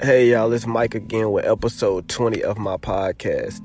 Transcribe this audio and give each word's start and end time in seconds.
Hey 0.00 0.30
y'all, 0.30 0.52
it's 0.52 0.64
Mike 0.64 0.94
again 0.94 1.32
with 1.32 1.44
episode 1.44 2.08
20 2.08 2.44
of 2.44 2.56
my 2.56 2.76
podcast. 2.76 3.60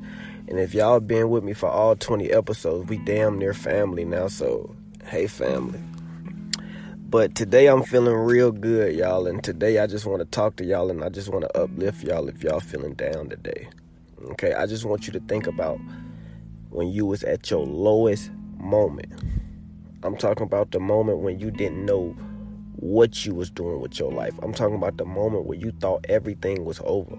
And 0.47 0.57
if 0.59 0.73
y'all 0.73 0.99
been 0.99 1.29
with 1.29 1.43
me 1.43 1.53
for 1.53 1.69
all 1.69 1.95
20 1.95 2.31
episodes, 2.31 2.89
we 2.89 2.97
damn 2.97 3.37
near 3.37 3.53
family 3.53 4.03
now, 4.03 4.29
so 4.29 4.75
hey 5.05 5.27
family. 5.27 5.79
But 6.97 7.35
today 7.35 7.67
I'm 7.67 7.83
feeling 7.83 8.15
real 8.15 8.51
good, 8.51 8.95
y'all, 8.95 9.27
and 9.27 9.43
today 9.43 9.77
I 9.77 9.85
just 9.85 10.07
want 10.07 10.21
to 10.21 10.25
talk 10.25 10.55
to 10.55 10.65
y'all 10.65 10.89
and 10.89 11.03
I 11.03 11.09
just 11.09 11.29
want 11.29 11.43
to 11.43 11.55
uplift 11.55 12.03
y'all 12.03 12.27
if 12.29 12.43
y'all 12.43 12.61
feeling 12.61 12.95
down 12.95 13.29
today. 13.29 13.69
Okay, 14.31 14.55
I 14.55 14.65
just 14.65 14.85
want 14.85 15.05
you 15.05 15.13
to 15.13 15.19
think 15.19 15.45
about 15.45 15.77
when 16.71 16.87
you 16.87 17.05
was 17.05 17.23
at 17.23 17.51
your 17.51 17.63
lowest 17.63 18.31
moment. 18.57 19.13
I'm 20.03 20.15
talking 20.15 20.43
about 20.43 20.71
the 20.71 20.79
moment 20.79 21.19
when 21.19 21.39
you 21.39 21.49
didn't 21.49 21.83
know 21.83 22.15
what 22.75 23.25
you 23.25 23.33
was 23.33 23.49
doing 23.49 23.81
with 23.81 23.97
your 23.99 24.11
life. 24.11 24.33
I'm 24.43 24.53
talking 24.53 24.75
about 24.75 24.97
the 24.97 25.05
moment 25.05 25.45
where 25.45 25.57
you 25.57 25.71
thought 25.71 26.05
everything 26.07 26.65
was 26.65 26.79
over. 26.85 27.17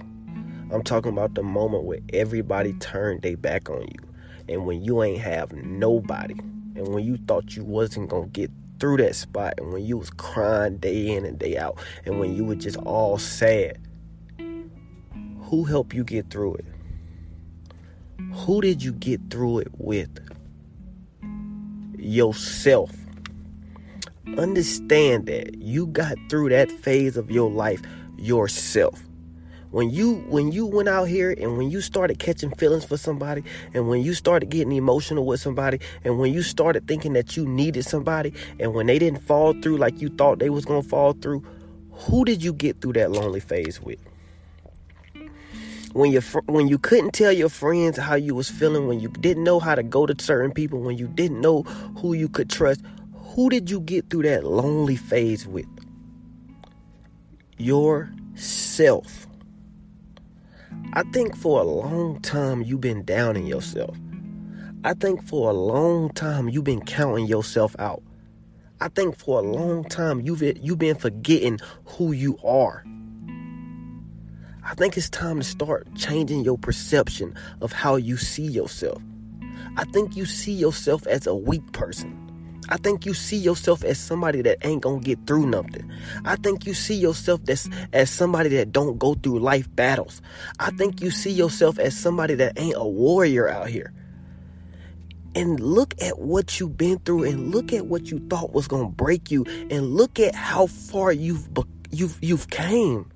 I'm 0.72 0.82
talking 0.84 1.10
about 1.10 1.34
the 1.34 1.42
moment 1.42 1.84
where 1.84 1.98
everybody 2.12 2.74
turned 2.74 3.22
their 3.22 3.36
back 3.36 3.68
on 3.68 3.82
you 3.82 4.08
and 4.48 4.64
when 4.64 4.84
you 4.84 5.02
ain't 5.02 5.20
have 5.20 5.52
nobody 5.52 6.34
and 6.76 6.88
when 6.88 7.04
you 7.04 7.16
thought 7.26 7.56
you 7.56 7.64
wasn't 7.64 8.10
going 8.10 8.24
to 8.24 8.28
get 8.28 8.50
through 8.78 8.98
that 8.98 9.16
spot 9.16 9.54
and 9.58 9.72
when 9.72 9.84
you 9.84 9.98
was 9.98 10.10
crying 10.10 10.76
day 10.76 11.08
in 11.08 11.24
and 11.24 11.38
day 11.38 11.56
out 11.56 11.78
and 12.04 12.20
when 12.20 12.36
you 12.36 12.44
were 12.44 12.54
just 12.54 12.76
all 12.78 13.18
sad. 13.18 13.78
Who 14.38 15.64
helped 15.64 15.94
you 15.94 16.04
get 16.04 16.30
through 16.30 16.56
it? 16.56 16.64
Who 18.32 18.60
did 18.60 18.82
you 18.82 18.92
get 18.92 19.30
through 19.30 19.60
it 19.60 19.68
with? 19.78 20.20
Yourself. 21.98 22.92
Understand 24.36 25.26
that 25.26 25.58
you 25.58 25.86
got 25.86 26.16
through 26.28 26.50
that 26.50 26.70
phase 26.70 27.16
of 27.16 27.30
your 27.30 27.50
life 27.50 27.82
yourself. 28.16 29.02
When 29.70 29.90
you 29.90 30.24
when 30.28 30.50
you 30.50 30.64
went 30.64 30.88
out 30.88 31.08
here 31.08 31.34
and 31.38 31.58
when 31.58 31.70
you 31.70 31.82
started 31.82 32.18
catching 32.18 32.50
feelings 32.52 32.86
for 32.86 32.96
somebody 32.96 33.44
and 33.74 33.86
when 33.88 34.02
you 34.02 34.14
started 34.14 34.48
getting 34.48 34.72
emotional 34.72 35.26
with 35.26 35.40
somebody 35.40 35.78
and 36.04 36.18
when 36.18 36.32
you 36.32 36.42
started 36.42 36.88
thinking 36.88 37.12
that 37.12 37.36
you 37.36 37.46
needed 37.46 37.84
somebody 37.84 38.32
and 38.58 38.72
when 38.72 38.86
they 38.86 38.98
didn't 38.98 39.20
fall 39.20 39.52
through 39.60 39.76
like 39.76 40.00
you 40.00 40.08
thought 40.08 40.38
they 40.38 40.48
was 40.48 40.64
going 40.64 40.82
to 40.82 40.88
fall 40.88 41.12
through 41.12 41.44
who 41.90 42.24
did 42.24 42.42
you 42.42 42.54
get 42.54 42.80
through 42.80 42.94
that 42.94 43.10
lonely 43.10 43.40
phase 43.40 43.78
with 43.82 43.98
when 45.94 46.12
you 46.12 46.20
when 46.46 46.68
you 46.68 46.78
couldn't 46.78 47.12
tell 47.12 47.32
your 47.32 47.48
friends 47.48 47.98
how 47.98 48.14
you 48.14 48.34
was 48.34 48.50
feeling 48.50 48.86
when 48.86 49.00
you 49.00 49.08
didn't 49.08 49.44
know 49.44 49.58
how 49.58 49.74
to 49.74 49.82
go 49.82 50.06
to 50.06 50.14
certain 50.22 50.52
people 50.52 50.80
when 50.80 50.98
you 50.98 51.08
didn't 51.08 51.40
know 51.40 51.62
who 51.62 52.12
you 52.12 52.28
could 52.28 52.50
trust 52.50 52.82
who 53.38 53.48
did 53.48 53.70
you 53.70 53.78
get 53.78 54.10
through 54.10 54.24
that 54.24 54.42
lonely 54.42 54.96
phase 54.96 55.46
with? 55.46 55.68
Yourself. 57.56 59.28
I 60.92 61.04
think 61.12 61.36
for 61.36 61.60
a 61.60 61.62
long 61.62 62.20
time 62.20 62.62
you've 62.62 62.80
been 62.80 63.04
downing 63.04 63.46
yourself. 63.46 63.96
I 64.82 64.94
think 64.94 65.24
for 65.24 65.50
a 65.50 65.52
long 65.52 66.10
time 66.14 66.48
you've 66.48 66.64
been 66.64 66.84
counting 66.84 67.26
yourself 67.26 67.76
out. 67.78 68.02
I 68.80 68.88
think 68.88 69.16
for 69.16 69.38
a 69.38 69.42
long 69.42 69.84
time 69.84 70.20
you've 70.20 70.42
you've 70.42 70.80
been 70.80 70.96
forgetting 70.96 71.60
who 71.84 72.10
you 72.10 72.38
are. 72.42 72.84
I 74.70 74.74
think 74.74 74.98
it's 74.98 75.08
time 75.08 75.38
to 75.38 75.44
start 75.44 75.88
changing 75.94 76.44
your 76.44 76.58
perception 76.58 77.34
of 77.62 77.72
how 77.72 77.96
you 77.96 78.18
see 78.18 78.44
yourself. 78.44 79.02
I 79.78 79.84
think 79.84 80.14
you 80.14 80.26
see 80.26 80.52
yourself 80.52 81.06
as 81.06 81.26
a 81.26 81.34
weak 81.34 81.72
person. 81.72 82.14
I 82.68 82.76
think 82.76 83.06
you 83.06 83.14
see 83.14 83.38
yourself 83.38 83.82
as 83.82 83.98
somebody 83.98 84.42
that 84.42 84.58
ain't 84.60 84.82
gonna 84.82 85.00
get 85.00 85.26
through 85.26 85.46
nothing. 85.46 85.90
I 86.26 86.36
think 86.36 86.66
you 86.66 86.74
see 86.74 86.96
yourself 86.96 87.40
as, 87.48 87.66
as 87.94 88.10
somebody 88.10 88.50
that 88.50 88.70
don't 88.70 88.98
go 88.98 89.14
through 89.14 89.38
life 89.38 89.74
battles. 89.74 90.20
I 90.60 90.70
think 90.72 91.00
you 91.00 91.10
see 91.10 91.30
yourself 91.30 91.78
as 91.78 91.96
somebody 91.96 92.34
that 92.34 92.60
ain't 92.60 92.76
a 92.76 92.86
warrior 92.86 93.48
out 93.48 93.68
here. 93.68 93.94
And 95.34 95.58
look 95.60 95.94
at 96.02 96.18
what 96.18 96.60
you've 96.60 96.76
been 96.76 96.98
through 96.98 97.24
and 97.24 97.54
look 97.54 97.72
at 97.72 97.86
what 97.86 98.10
you 98.10 98.18
thought 98.28 98.52
was 98.52 98.68
gonna 98.68 98.90
break 98.90 99.30
you 99.30 99.46
and 99.70 99.94
look 99.94 100.20
at 100.20 100.34
how 100.34 100.66
far 100.66 101.10
you've 101.10 101.48
you've 101.90 102.18
you've 102.20 102.50
came. 102.50 103.10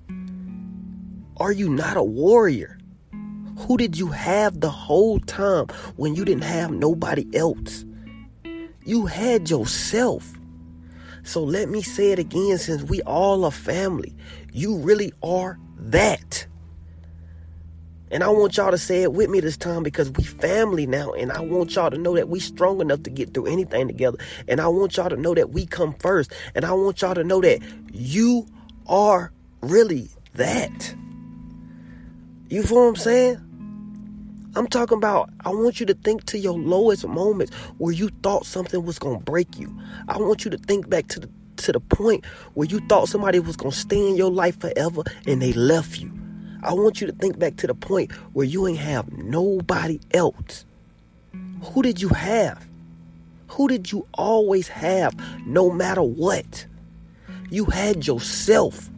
Are 1.42 1.50
you 1.50 1.69
not 1.69 1.97
a 1.97 2.04
warrior? 2.04 2.78
Who 3.58 3.76
did 3.76 3.98
you 3.98 4.06
have 4.06 4.60
the 4.60 4.70
whole 4.70 5.19
time 5.19 5.66
when 5.97 6.14
you 6.14 6.25
didn't 6.25 6.44
have 6.44 6.70
nobody 6.70 7.26
else? 7.34 7.84
You 8.84 9.06
had 9.06 9.50
yourself. 9.50 10.38
So 11.25 11.42
let 11.42 11.69
me 11.69 11.82
say 11.82 12.12
it 12.12 12.20
again 12.20 12.58
since 12.58 12.84
we 12.84 13.03
all 13.03 13.44
are 13.44 13.50
family. 13.50 14.14
You 14.53 14.76
really 14.76 15.12
are 15.20 15.58
that. 15.78 16.47
And 18.12 18.22
I 18.22 18.28
want 18.28 18.56
y'all 18.56 18.70
to 18.70 18.78
say 18.78 19.03
it 19.03 19.12
with 19.12 19.28
me 19.28 19.41
this 19.41 19.56
time 19.56 19.82
because 19.82 20.12
we 20.12 20.22
family 20.22 20.86
now. 20.86 21.10
And 21.10 21.32
I 21.32 21.41
want 21.41 21.74
y'all 21.74 21.91
to 21.91 21.98
know 21.98 22.14
that 22.14 22.28
we 22.28 22.38
strong 22.38 22.80
enough 22.80 23.03
to 23.03 23.10
get 23.10 23.34
through 23.34 23.47
anything 23.47 23.88
together. 23.88 24.19
And 24.47 24.60
I 24.60 24.69
want 24.69 24.97
y'all 24.97 25.10
to 25.10 25.16
know 25.16 25.34
that 25.34 25.50
we 25.50 25.66
come 25.66 25.94
first. 25.94 26.32
And 26.54 26.64
I 26.64 26.72
want 26.72 27.03
y'all 27.03 27.16
to 27.16 27.24
know 27.24 27.41
that 27.41 27.59
you 27.91 28.47
are 28.86 29.32
really 29.60 30.09
that. 30.34 30.94
You 32.52 32.62
feel 32.62 32.82
what 32.82 32.88
I'm 32.88 32.96
saying? 32.96 33.36
I'm 34.56 34.66
talking 34.66 34.98
about, 34.98 35.30
I 35.40 35.48
want 35.48 35.80
you 35.80 35.86
to 35.86 35.94
think 35.94 36.24
to 36.24 36.38
your 36.38 36.52
lowest 36.52 37.08
moments 37.08 37.54
where 37.78 37.94
you 37.94 38.10
thought 38.22 38.44
something 38.44 38.84
was 38.84 38.98
to 38.98 39.16
break 39.20 39.58
you. 39.58 39.74
I 40.06 40.18
want 40.18 40.44
you 40.44 40.50
to 40.50 40.58
think 40.58 40.91
back 40.91 41.06
to 41.08 41.20
the 41.20 41.30
to 41.56 41.72
the 41.72 41.80
point 41.80 42.26
where 42.52 42.68
you 42.68 42.80
thought 42.88 43.08
somebody 43.08 43.38
was 43.38 43.56
to 43.56 43.70
stay 43.70 44.06
in 44.06 44.16
your 44.16 44.30
life 44.30 44.60
forever 44.60 45.02
and 45.26 45.41
they 45.41 45.54
left 45.54 45.98
you. 45.98 46.12
I 46.62 46.74
want 46.74 47.00
you 47.00 47.06
to 47.06 47.14
think 47.14 47.38
back 47.38 47.56
to 47.56 47.66
the 47.66 47.74
point 47.74 48.12
where 48.34 48.44
you 48.44 48.66
ain't 48.66 48.80
have 48.80 49.10
nobody 49.12 49.98
else. 50.10 50.66
Who 51.62 51.80
did 51.80 52.02
you 52.02 52.10
have? 52.10 52.68
Who 53.48 53.66
did 53.66 53.91
you 53.91 54.06
always 54.12 54.68
have 54.68 55.16
no 55.46 55.70
matter 55.70 56.02
what? 56.02 56.66
You 57.48 57.64
had 57.64 58.06
yourself. 58.06 58.91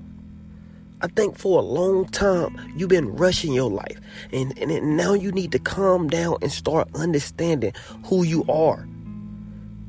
I 1.05 1.09
think 1.09 1.37
for 1.37 1.59
a 1.59 1.63
long 1.63 2.07
time 2.07 2.57
you've 2.75 2.89
been 2.89 3.15
rushing 3.15 3.53
your 3.53 3.69
life, 3.69 4.01
and, 4.33 4.59
and 4.59 4.97
now 4.97 5.13
you 5.13 5.33
need 5.33 5.53
to 5.53 5.59
calm 5.59 6.09
down 6.09 6.39
and 6.41 6.51
start 6.51 6.89
understanding 6.95 7.75
who 8.07 8.25
you 8.25 8.43
are. 8.49 8.89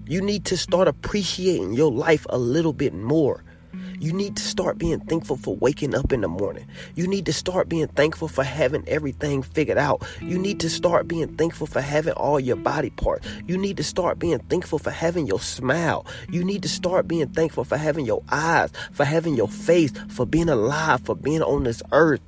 You 0.05 0.19
need 0.19 0.43
to 0.43 0.57
start 0.57 0.89
appreciating 0.89 1.71
your 1.71 1.89
life 1.89 2.27
a 2.29 2.37
little 2.37 2.73
bit 2.73 2.93
more. 2.93 3.45
You 3.99 4.13
need 4.13 4.35
to 4.37 4.43
start 4.43 4.77
being 4.77 4.99
thankful 4.99 5.37
for 5.37 5.55
waking 5.55 5.95
up 5.95 6.11
in 6.11 6.21
the 6.21 6.27
morning. 6.27 6.65
You 6.95 7.07
need 7.07 7.25
to 7.27 7.33
start 7.33 7.69
being 7.69 7.87
thankful 7.87 8.27
for 8.27 8.43
having 8.43 8.87
everything 8.87 9.41
figured 9.41 9.77
out. 9.77 10.05
You 10.21 10.37
need 10.37 10.59
to 10.59 10.69
start 10.69 11.07
being 11.07 11.35
thankful 11.35 11.67
for 11.67 11.81
having 11.81 12.13
all 12.13 12.39
your 12.39 12.55
body 12.55 12.89
parts. 12.89 13.27
You 13.47 13.57
need 13.57 13.77
to 13.77 13.83
start 13.83 14.19
being 14.19 14.39
thankful 14.39 14.79
for 14.79 14.91
having 14.91 15.27
your 15.27 15.39
smile. 15.39 16.05
You 16.29 16.43
need 16.43 16.61
to 16.63 16.69
start 16.69 17.07
being 17.07 17.27
thankful 17.29 17.63
for 17.63 17.77
having 17.77 18.05
your 18.05 18.23
eyes, 18.29 18.71
for 18.91 19.05
having 19.05 19.35
your 19.35 19.47
face, 19.47 19.91
for 20.09 20.25
being 20.25 20.49
alive, 20.49 21.01
for 21.05 21.15
being 21.15 21.41
on 21.41 21.63
this 21.63 21.81
earth. 21.91 22.21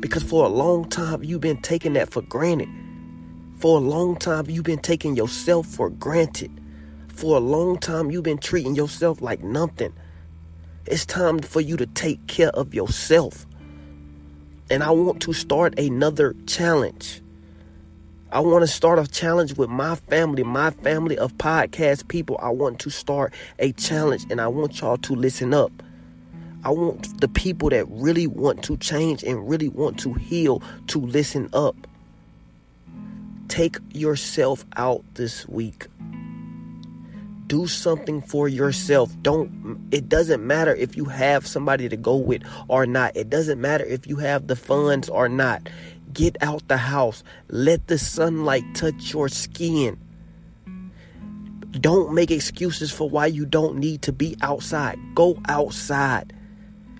Because 0.00 0.22
for 0.22 0.44
a 0.44 0.48
long 0.48 0.88
time, 0.88 1.22
you've 1.22 1.40
been 1.40 1.62
taking 1.62 1.94
that 1.94 2.10
for 2.10 2.22
granted. 2.22 2.68
For 3.58 3.78
a 3.78 3.80
long 3.80 4.16
time, 4.16 4.50
you've 4.50 4.64
been 4.64 4.80
taking 4.80 5.16
yourself 5.16 5.66
for 5.66 5.88
granted. 5.88 6.50
For 7.08 7.36
a 7.36 7.40
long 7.40 7.78
time, 7.78 8.10
you've 8.10 8.24
been 8.24 8.38
treating 8.38 8.74
yourself 8.74 9.22
like 9.22 9.42
nothing. 9.42 9.94
It's 10.86 11.06
time 11.06 11.38
for 11.38 11.62
you 11.62 11.78
to 11.78 11.86
take 11.86 12.26
care 12.26 12.50
of 12.50 12.74
yourself. 12.74 13.46
And 14.70 14.82
I 14.82 14.90
want 14.90 15.22
to 15.22 15.32
start 15.32 15.78
another 15.78 16.34
challenge. 16.46 17.22
I 18.30 18.40
want 18.40 18.64
to 18.64 18.66
start 18.66 18.98
a 18.98 19.06
challenge 19.06 19.56
with 19.56 19.70
my 19.70 19.94
family, 19.94 20.42
my 20.42 20.72
family 20.72 21.16
of 21.16 21.38
podcast 21.38 22.08
people. 22.08 22.38
I 22.42 22.50
want 22.50 22.80
to 22.80 22.90
start 22.90 23.32
a 23.58 23.72
challenge 23.72 24.26
and 24.28 24.42
I 24.42 24.48
want 24.48 24.80
y'all 24.80 24.98
to 24.98 25.14
listen 25.14 25.54
up. 25.54 25.72
I 26.64 26.70
want 26.70 27.18
the 27.20 27.28
people 27.28 27.70
that 27.70 27.86
really 27.88 28.26
want 28.26 28.62
to 28.64 28.76
change 28.76 29.22
and 29.22 29.48
really 29.48 29.68
want 29.68 29.98
to 30.00 30.12
heal 30.12 30.62
to 30.88 30.98
listen 30.98 31.48
up. 31.54 31.76
Take 33.48 33.78
yourself 33.92 34.66
out 34.76 35.02
this 35.14 35.48
week. 35.48 35.86
Do 37.46 37.66
something 37.66 38.22
for 38.22 38.48
yourself. 38.48 39.14
Don't 39.22 39.78
it 39.90 40.08
doesn't 40.08 40.46
matter 40.46 40.74
if 40.74 40.96
you 40.96 41.04
have 41.06 41.46
somebody 41.46 41.88
to 41.88 41.96
go 41.96 42.16
with 42.16 42.42
or 42.68 42.86
not. 42.86 43.16
It 43.16 43.30
doesn't 43.30 43.60
matter 43.60 43.84
if 43.84 44.06
you 44.06 44.16
have 44.16 44.46
the 44.46 44.56
funds 44.56 45.08
or 45.08 45.28
not. 45.28 45.68
Get 46.12 46.36
out 46.40 46.66
the 46.68 46.76
house. 46.76 47.24
Let 47.48 47.88
the 47.88 47.98
sunlight 47.98 48.64
touch 48.74 49.12
your 49.12 49.28
skin. 49.28 49.98
Don't 51.72 52.14
make 52.14 52.30
excuses 52.30 52.92
for 52.92 53.10
why 53.10 53.26
you 53.26 53.44
don't 53.44 53.78
need 53.78 54.02
to 54.02 54.12
be 54.12 54.36
outside. 54.42 54.96
Go 55.14 55.40
outside. 55.48 56.32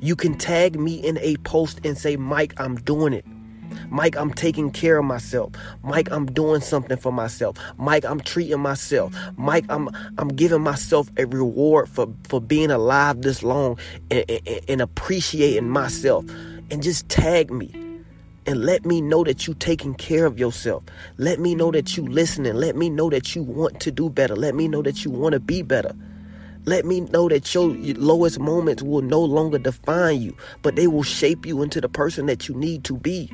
You 0.00 0.16
can 0.16 0.36
tag 0.36 0.78
me 0.78 0.96
in 0.96 1.16
a 1.18 1.36
post 1.38 1.80
and 1.84 1.96
say, 1.96 2.16
Mike, 2.16 2.54
I'm 2.56 2.76
doing 2.76 3.12
it. 3.12 3.24
Mike, 3.94 4.16
I'm 4.16 4.34
taking 4.34 4.72
care 4.72 4.98
of 4.98 5.04
myself. 5.04 5.52
Mike, 5.84 6.10
I'm 6.10 6.26
doing 6.26 6.60
something 6.60 6.96
for 6.96 7.12
myself. 7.12 7.56
Mike, 7.78 8.04
I'm 8.04 8.18
treating 8.18 8.58
myself. 8.58 9.14
Mike, 9.36 9.64
I'm 9.68 9.88
I'm 10.18 10.26
giving 10.30 10.62
myself 10.62 11.12
a 11.16 11.26
reward 11.26 11.88
for 11.88 12.08
for 12.24 12.40
being 12.40 12.72
alive 12.72 13.22
this 13.22 13.44
long 13.44 13.78
and, 14.10 14.28
and, 14.28 14.60
and 14.66 14.82
appreciating 14.82 15.68
myself. 15.68 16.24
And 16.72 16.82
just 16.82 17.08
tag 17.08 17.52
me 17.52 17.72
and 18.46 18.64
let 18.64 18.84
me 18.84 19.00
know 19.00 19.22
that 19.22 19.46
you 19.46 19.54
taking 19.54 19.94
care 19.94 20.26
of 20.26 20.40
yourself. 20.40 20.82
Let 21.16 21.38
me 21.38 21.54
know 21.54 21.70
that 21.70 21.96
you 21.96 22.04
listening. 22.04 22.54
Let 22.54 22.74
me 22.74 22.90
know 22.90 23.10
that 23.10 23.36
you 23.36 23.44
want 23.44 23.78
to 23.78 23.92
do 23.92 24.10
better. 24.10 24.34
Let 24.34 24.56
me 24.56 24.66
know 24.66 24.82
that 24.82 25.04
you 25.04 25.12
want 25.12 25.34
to 25.34 25.40
be 25.40 25.62
better. 25.62 25.94
Let 26.64 26.84
me 26.84 27.02
know 27.02 27.28
that 27.28 27.54
your 27.54 27.68
lowest 27.94 28.40
moments 28.40 28.82
will 28.82 29.02
no 29.02 29.20
longer 29.20 29.58
define 29.58 30.20
you, 30.20 30.36
but 30.62 30.74
they 30.74 30.88
will 30.88 31.04
shape 31.04 31.46
you 31.46 31.62
into 31.62 31.80
the 31.80 31.88
person 31.88 32.26
that 32.26 32.48
you 32.48 32.56
need 32.56 32.82
to 32.84 32.96
be. 32.96 33.30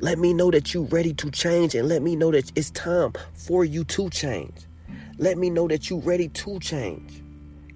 Let 0.00 0.18
me 0.18 0.34
know 0.34 0.50
that 0.50 0.74
you're 0.74 0.84
ready 0.84 1.14
to 1.14 1.30
change 1.30 1.74
and 1.74 1.88
let 1.88 2.02
me 2.02 2.16
know 2.16 2.30
that 2.30 2.52
it's 2.54 2.70
time 2.70 3.14
for 3.32 3.64
you 3.64 3.82
to 3.84 4.10
change. 4.10 4.66
Let 5.16 5.38
me 5.38 5.48
know 5.48 5.66
that 5.68 5.88
you're 5.88 6.00
ready 6.00 6.28
to 6.28 6.58
change. 6.60 7.22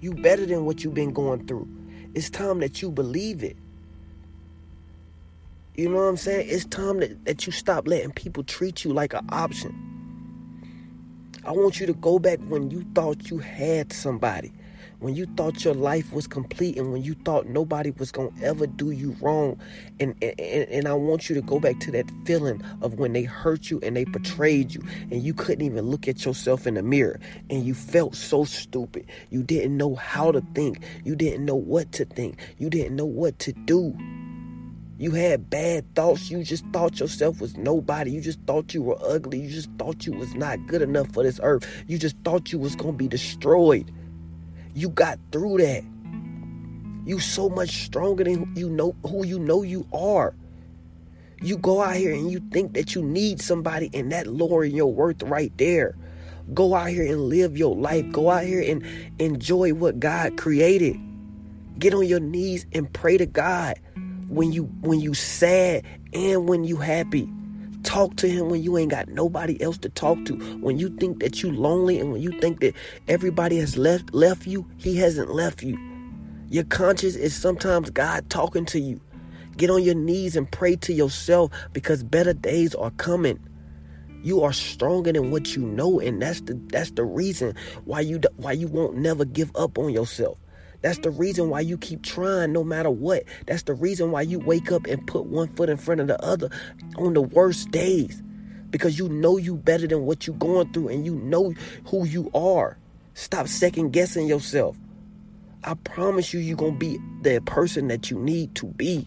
You 0.00 0.12
better 0.12 0.44
than 0.44 0.66
what 0.66 0.84
you've 0.84 0.94
been 0.94 1.12
going 1.12 1.46
through. 1.46 1.66
It's 2.14 2.28
time 2.28 2.60
that 2.60 2.82
you 2.82 2.90
believe 2.90 3.42
it. 3.42 3.56
You 5.76 5.88
know 5.88 5.96
what 5.96 6.02
I'm 6.02 6.16
saying? 6.18 6.48
It's 6.50 6.66
time 6.66 7.00
that, 7.00 7.24
that 7.24 7.46
you 7.46 7.52
stop 7.52 7.88
letting 7.88 8.12
people 8.12 8.42
treat 8.44 8.84
you 8.84 8.92
like 8.92 9.14
an 9.14 9.26
option. 9.30 9.74
I 11.46 11.52
want 11.52 11.80
you 11.80 11.86
to 11.86 11.94
go 11.94 12.18
back 12.18 12.38
when 12.40 12.70
you 12.70 12.84
thought 12.94 13.30
you 13.30 13.38
had 13.38 13.94
somebody 13.94 14.52
when 15.00 15.16
you 15.16 15.26
thought 15.36 15.64
your 15.64 15.74
life 15.74 16.12
was 16.12 16.26
complete 16.26 16.76
and 16.76 16.92
when 16.92 17.02
you 17.02 17.14
thought 17.24 17.46
nobody 17.46 17.90
was 17.92 18.12
going 18.12 18.32
to 18.32 18.44
ever 18.44 18.66
do 18.66 18.90
you 18.90 19.16
wrong 19.20 19.58
and, 19.98 20.14
and 20.22 20.40
and 20.40 20.86
I 20.86 20.94
want 20.94 21.28
you 21.28 21.34
to 21.34 21.42
go 21.42 21.58
back 21.58 21.80
to 21.80 21.90
that 21.92 22.10
feeling 22.24 22.62
of 22.82 22.94
when 22.94 23.12
they 23.12 23.24
hurt 23.24 23.70
you 23.70 23.80
and 23.82 23.96
they 23.96 24.04
betrayed 24.04 24.74
you 24.74 24.82
and 25.10 25.22
you 25.22 25.34
couldn't 25.34 25.64
even 25.64 25.86
look 25.86 26.06
at 26.06 26.24
yourself 26.24 26.66
in 26.66 26.74
the 26.74 26.82
mirror 26.82 27.18
and 27.48 27.64
you 27.64 27.74
felt 27.74 28.14
so 28.14 28.44
stupid 28.44 29.06
you 29.30 29.42
didn't 29.42 29.76
know 29.76 29.94
how 29.94 30.30
to 30.30 30.42
think 30.54 30.80
you 31.04 31.16
didn't 31.16 31.44
know 31.44 31.56
what 31.56 31.90
to 31.92 32.04
think 32.04 32.38
you 32.58 32.70
didn't 32.70 32.94
know 32.94 33.06
what 33.06 33.38
to 33.38 33.52
do 33.52 33.96
you 35.00 35.12
had 35.12 35.48
bad 35.48 35.94
thoughts. 35.94 36.30
You 36.30 36.44
just 36.44 36.62
thought 36.74 37.00
yourself 37.00 37.40
was 37.40 37.56
nobody. 37.56 38.10
You 38.10 38.20
just 38.20 38.38
thought 38.42 38.74
you 38.74 38.82
were 38.82 38.98
ugly. 39.00 39.40
You 39.40 39.48
just 39.48 39.70
thought 39.78 40.04
you 40.04 40.12
was 40.12 40.34
not 40.34 40.66
good 40.66 40.82
enough 40.82 41.10
for 41.14 41.22
this 41.22 41.40
earth. 41.42 41.66
You 41.86 41.96
just 41.96 42.16
thought 42.22 42.52
you 42.52 42.58
was 42.58 42.76
going 42.76 42.92
to 42.92 42.98
be 42.98 43.08
destroyed. 43.08 43.90
You 44.74 44.88
got 44.88 45.18
through 45.32 45.58
that. 45.58 45.84
You 47.06 47.18
so 47.18 47.48
much 47.48 47.84
stronger 47.84 48.24
than 48.24 48.54
you 48.56 48.68
know 48.68 48.94
who 49.06 49.24
you 49.24 49.38
know 49.38 49.62
you 49.62 49.86
are. 49.92 50.34
You 51.42 51.56
go 51.56 51.80
out 51.80 51.96
here 51.96 52.12
and 52.12 52.30
you 52.30 52.40
think 52.52 52.74
that 52.74 52.94
you 52.94 53.02
need 53.02 53.40
somebody 53.40 53.90
and 53.94 54.12
that 54.12 54.26
lowering 54.26 54.74
your 54.74 54.92
worth 54.92 55.22
right 55.22 55.52
there. 55.56 55.96
Go 56.52 56.74
out 56.74 56.88
here 56.88 57.04
and 57.04 57.22
live 57.28 57.56
your 57.56 57.74
life. 57.74 58.10
Go 58.12 58.30
out 58.30 58.44
here 58.44 58.62
and 58.62 58.84
enjoy 59.18 59.72
what 59.72 59.98
God 59.98 60.36
created. 60.36 60.96
Get 61.78 61.94
on 61.94 62.06
your 62.06 62.20
knees 62.20 62.66
and 62.72 62.92
pray 62.92 63.16
to 63.16 63.26
God 63.26 63.80
when 64.28 64.52
you 64.52 64.64
when 64.82 65.00
you 65.00 65.14
sad 65.14 65.84
and 66.12 66.48
when 66.48 66.64
you 66.64 66.76
happy. 66.76 67.28
Talk 67.82 68.16
to 68.16 68.28
him 68.28 68.48
when 68.48 68.62
you 68.62 68.76
ain't 68.76 68.90
got 68.90 69.08
nobody 69.08 69.60
else 69.62 69.78
to 69.78 69.88
talk 69.88 70.24
to. 70.26 70.34
When 70.60 70.78
you 70.78 70.90
think 70.96 71.20
that 71.20 71.42
you 71.42 71.50
lonely 71.50 71.98
and 71.98 72.12
when 72.12 72.20
you 72.20 72.38
think 72.40 72.60
that 72.60 72.74
everybody 73.08 73.58
has 73.58 73.76
left 73.76 74.12
left 74.14 74.46
you, 74.46 74.66
he 74.76 74.96
hasn't 74.96 75.30
left 75.30 75.62
you. 75.62 75.78
Your 76.48 76.64
conscience 76.64 77.16
is 77.16 77.34
sometimes 77.34 77.90
God 77.90 78.28
talking 78.28 78.66
to 78.66 78.80
you. 78.80 79.00
Get 79.56 79.70
on 79.70 79.82
your 79.82 79.94
knees 79.94 80.36
and 80.36 80.50
pray 80.50 80.76
to 80.76 80.92
yourself 80.92 81.52
because 81.72 82.02
better 82.02 82.32
days 82.32 82.74
are 82.74 82.90
coming. 82.92 83.38
You 84.22 84.42
are 84.42 84.52
stronger 84.52 85.12
than 85.12 85.30
what 85.30 85.56
you 85.56 85.62
know 85.62 86.00
and 86.00 86.20
that's 86.20 86.42
the 86.42 86.60
that's 86.66 86.90
the 86.90 87.04
reason 87.04 87.54
why 87.84 88.00
you 88.00 88.20
why 88.36 88.52
you 88.52 88.68
won't 88.68 88.96
never 88.96 89.24
give 89.24 89.50
up 89.54 89.78
on 89.78 89.90
yourself. 89.90 90.38
That's 90.82 90.98
the 90.98 91.10
reason 91.10 91.50
why 91.50 91.60
you 91.60 91.76
keep 91.76 92.02
trying 92.02 92.52
no 92.52 92.64
matter 92.64 92.90
what. 92.90 93.24
That's 93.46 93.64
the 93.64 93.74
reason 93.74 94.10
why 94.10 94.22
you 94.22 94.38
wake 94.38 94.72
up 94.72 94.86
and 94.86 95.06
put 95.06 95.26
one 95.26 95.48
foot 95.48 95.68
in 95.68 95.76
front 95.76 96.00
of 96.00 96.06
the 96.06 96.22
other 96.24 96.50
on 96.96 97.14
the 97.14 97.22
worst 97.22 97.70
days. 97.70 98.22
Because 98.70 98.98
you 98.98 99.08
know 99.08 99.36
you 99.36 99.56
better 99.56 99.86
than 99.86 100.06
what 100.06 100.26
you're 100.26 100.36
going 100.36 100.72
through 100.72 100.88
and 100.88 101.04
you 101.04 101.16
know 101.16 101.52
who 101.86 102.06
you 102.06 102.30
are. 102.34 102.78
Stop 103.14 103.48
second 103.48 103.90
guessing 103.92 104.26
yourself. 104.26 104.76
I 105.64 105.74
promise 105.74 106.32
you, 106.32 106.40
you're 106.40 106.56
going 106.56 106.74
to 106.74 106.78
be 106.78 106.98
the 107.22 107.40
person 107.42 107.88
that 107.88 108.10
you 108.10 108.18
need 108.18 108.54
to 108.54 108.66
be. 108.66 109.06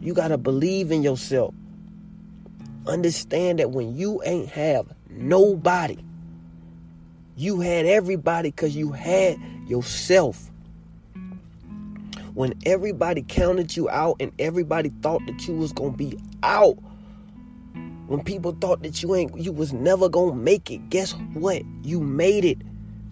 You 0.00 0.14
got 0.14 0.28
to 0.28 0.38
believe 0.38 0.90
in 0.90 1.02
yourself. 1.02 1.54
Understand 2.86 3.58
that 3.58 3.72
when 3.72 3.94
you 3.94 4.22
ain't 4.24 4.48
have 4.48 4.86
nobody, 5.10 5.98
you 7.36 7.60
had 7.60 7.84
everybody 7.84 8.50
because 8.50 8.74
you 8.74 8.92
had 8.92 9.36
yourself 9.66 10.49
when 12.34 12.54
everybody 12.66 13.24
counted 13.26 13.76
you 13.76 13.88
out 13.90 14.16
and 14.20 14.32
everybody 14.38 14.90
thought 15.02 15.24
that 15.26 15.46
you 15.46 15.54
was 15.54 15.72
gonna 15.72 15.96
be 15.96 16.18
out 16.42 16.78
when 18.06 18.22
people 18.22 18.52
thought 18.60 18.82
that 18.82 19.02
you 19.02 19.14
ain't 19.14 19.36
you 19.38 19.52
was 19.52 19.72
never 19.72 20.08
gonna 20.08 20.34
make 20.34 20.70
it 20.70 20.90
guess 20.90 21.12
what? 21.34 21.62
You 21.82 22.00
made 22.00 22.44
it. 22.44 22.58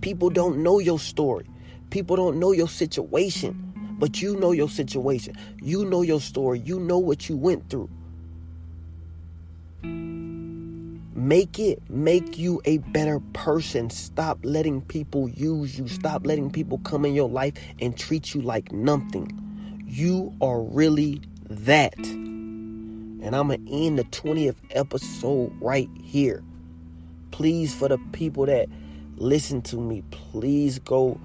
People 0.00 0.30
don't 0.30 0.62
know 0.62 0.78
your 0.78 0.98
story. 0.98 1.46
People 1.90 2.16
don't 2.16 2.38
know 2.38 2.52
your 2.52 2.68
situation 2.68 3.64
but 3.98 4.22
you 4.22 4.36
know 4.36 4.52
your 4.52 4.68
situation. 4.68 5.36
You 5.60 5.84
know 5.84 6.02
your 6.02 6.20
story. 6.20 6.60
You 6.60 6.78
know 6.78 6.98
what 6.98 7.28
you 7.28 7.36
went 7.36 7.68
through 7.68 7.90
Make 11.28 11.58
it 11.58 11.90
make 11.90 12.38
you 12.38 12.62
a 12.64 12.78
better 12.78 13.20
person. 13.34 13.90
Stop 13.90 14.38
letting 14.44 14.80
people 14.80 15.28
use 15.28 15.78
you. 15.78 15.86
Stop 15.86 16.26
letting 16.26 16.50
people 16.50 16.78
come 16.78 17.04
in 17.04 17.12
your 17.12 17.28
life 17.28 17.52
and 17.82 17.94
treat 17.94 18.34
you 18.34 18.40
like 18.40 18.72
nothing. 18.72 19.38
You 19.86 20.34
are 20.40 20.62
really 20.62 21.20
that. 21.50 21.98
And 21.98 23.36
I'm 23.36 23.48
going 23.48 23.66
to 23.66 23.70
end 23.70 23.98
the 23.98 24.04
20th 24.04 24.56
episode 24.70 25.52
right 25.60 25.90
here. 26.02 26.42
Please, 27.30 27.74
for 27.74 27.88
the 27.88 27.98
people 28.12 28.46
that 28.46 28.70
listen 29.16 29.60
to 29.60 29.76
me, 29.76 30.04
please 30.10 30.78
go 30.78 31.20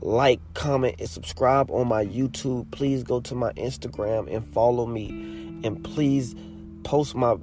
like, 0.00 0.40
comment, 0.54 0.96
and 0.98 1.10
subscribe 1.10 1.70
on 1.70 1.88
my 1.88 2.06
YouTube. 2.06 2.70
Please 2.70 3.02
go 3.02 3.20
to 3.20 3.34
my 3.34 3.52
Instagram 3.52 4.34
and 4.34 4.46
follow 4.46 4.86
me. 4.86 5.10
And 5.62 5.84
please 5.84 6.34
post 6.84 7.14
my 7.14 7.36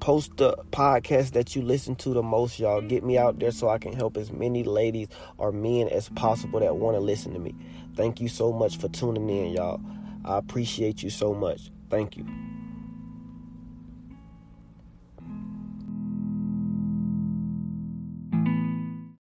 post 0.00 0.36
the 0.36 0.56
podcast 0.70 1.32
that 1.32 1.54
you 1.54 1.62
listen 1.62 1.96
to 1.96 2.10
the 2.10 2.22
most, 2.22 2.58
y'all. 2.58 2.80
Get 2.80 3.04
me 3.04 3.18
out 3.18 3.38
there 3.38 3.50
so 3.50 3.68
I 3.68 3.78
can 3.78 3.92
help 3.92 4.16
as 4.16 4.32
many 4.32 4.64
ladies 4.64 5.08
or 5.36 5.52
men 5.52 5.88
as 5.88 6.08
possible 6.10 6.60
that 6.60 6.76
want 6.76 6.96
to 6.96 7.00
listen 7.00 7.32
to 7.34 7.38
me. 7.38 7.54
Thank 7.94 8.20
you 8.20 8.28
so 8.28 8.52
much 8.52 8.78
for 8.78 8.88
tuning 8.88 9.28
in, 9.28 9.52
y'all. 9.52 9.80
I 10.24 10.38
appreciate 10.38 11.02
you 11.02 11.10
so 11.10 11.34
much. 11.34 11.70
Thank 11.90 12.16
you. 12.16 12.26